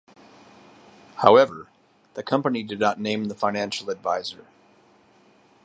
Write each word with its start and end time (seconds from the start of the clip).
However, 1.17 1.69
the 2.15 2.23
company 2.23 2.63
did 2.63 2.79
not 2.79 2.99
name 2.99 3.25
the 3.25 3.35
financial 3.35 3.91
adviser. 3.91 4.47